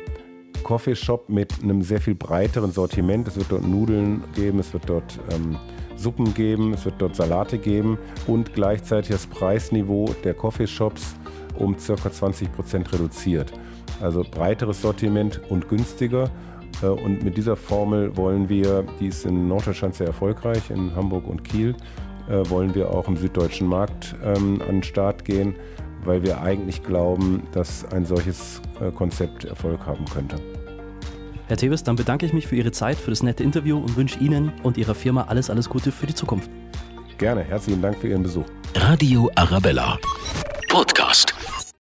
Coffeeshop 0.62 1.28
mit 1.28 1.62
einem 1.62 1.82
sehr 1.82 2.00
viel 2.00 2.14
breiteren 2.14 2.72
Sortiment. 2.72 3.28
Es 3.28 3.36
wird 3.36 3.46
dort 3.50 3.66
Nudeln 3.66 4.24
geben, 4.34 4.58
es 4.58 4.72
wird 4.72 4.88
dort 4.88 5.18
ähm, 5.30 5.58
Suppen 5.96 6.32
geben, 6.32 6.72
es 6.72 6.84
wird 6.84 6.94
dort 6.98 7.16
Salate 7.16 7.58
geben 7.58 7.98
und 8.26 8.54
gleichzeitig 8.54 9.10
das 9.10 9.26
Preisniveau 9.26 10.14
der 10.24 10.34
Coffeeshops 10.34 11.16
um 11.58 11.76
ca. 11.76 12.10
20 12.10 12.52
Prozent 12.52 12.92
reduziert. 12.92 13.52
Also 14.00 14.24
breiteres 14.28 14.80
Sortiment 14.82 15.40
und 15.48 15.68
günstiger. 15.68 16.30
Äh, 16.82 16.86
und 16.86 17.22
mit 17.22 17.36
dieser 17.36 17.56
Formel 17.56 18.16
wollen 18.16 18.48
wir, 18.48 18.84
die 19.00 19.08
ist 19.08 19.26
in 19.26 19.48
Norddeutschland 19.48 19.94
sehr 19.94 20.06
erfolgreich, 20.06 20.70
in 20.70 20.94
Hamburg 20.94 21.26
und 21.26 21.44
Kiel, 21.44 21.74
äh, 22.28 22.48
wollen 22.50 22.74
wir 22.74 22.90
auch 22.90 23.08
im 23.08 23.16
süddeutschen 23.16 23.66
Markt 23.66 24.14
ähm, 24.22 24.60
an 24.62 24.76
den 24.76 24.82
Start 24.82 25.24
gehen, 25.24 25.54
weil 26.04 26.22
wir 26.22 26.40
eigentlich 26.42 26.82
glauben, 26.82 27.42
dass 27.52 27.84
ein 27.92 28.04
solches 28.04 28.60
äh, 28.80 28.90
Konzept 28.90 29.44
Erfolg 29.44 29.86
haben 29.86 30.04
könnte. 30.04 30.36
Herr 31.46 31.56
Teves, 31.56 31.82
dann 31.82 31.96
bedanke 31.96 32.26
ich 32.26 32.34
mich 32.34 32.46
für 32.46 32.56
Ihre 32.56 32.72
Zeit, 32.72 32.98
für 32.98 33.10
das 33.10 33.22
nette 33.22 33.42
Interview 33.42 33.78
und 33.78 33.96
wünsche 33.96 34.18
Ihnen 34.18 34.52
und 34.62 34.76
Ihrer 34.76 34.94
Firma 34.94 35.22
alles, 35.28 35.48
alles 35.48 35.70
Gute 35.70 35.90
für 35.90 36.06
die 36.06 36.14
Zukunft. 36.14 36.50
Gerne, 37.16 37.42
herzlichen 37.42 37.80
Dank 37.80 37.98
für 37.98 38.08
Ihren 38.08 38.22
Besuch. 38.22 38.44
Radio 38.74 39.30
Arabella. 39.34 39.98